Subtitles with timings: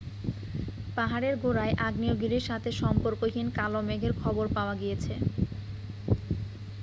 [0.97, 5.13] পাহাড়ের গোড়ায় আগ্নেয়গিরির সাথে সম্পর্কহীন কালো মেঘের খবর পাওয়া গিয়েছে